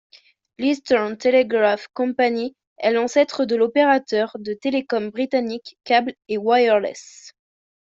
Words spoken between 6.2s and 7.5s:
& Wireless.